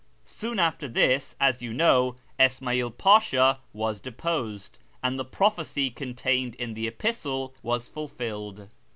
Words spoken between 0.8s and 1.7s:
this, as